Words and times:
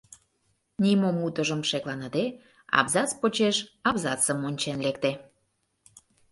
Нимом 0.83 1.17
утыжым 1.25 1.61
шекланыде, 1.69 2.25
абзац 2.79 3.09
почеш 3.19 3.57
абзацым 3.89 4.39
ончен 4.47 4.77
лекте. 4.85 5.11